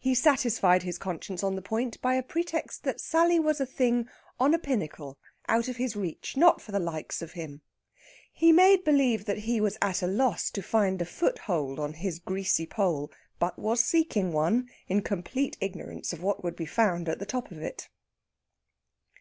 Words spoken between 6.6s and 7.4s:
for the likes of